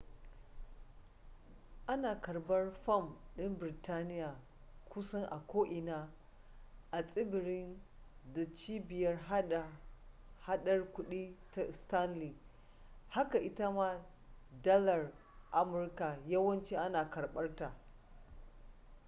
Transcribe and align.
ana 1.87 2.21
karbar 2.21 2.71
fam 2.85 3.17
din 3.37 3.53
birtaniya 3.59 4.35
kusan 4.89 5.23
a 5.23 5.39
ko'ina 5.47 6.09
a 6.91 7.01
tsibirin 7.07 7.79
da 8.33 8.53
cibiyar 8.53 9.17
hada 9.17 9.67
hadar 10.45 10.93
kudi 10.93 11.37
ta 11.51 11.71
stanley 11.73 12.35
haka 13.09 13.37
ita 13.39 13.71
ma 13.71 14.05
dalar 14.63 15.11
amurka 15.51 16.17
yawanci 16.27 16.77
ana 16.77 17.09
karbar 17.09 17.55
ta 17.55 17.73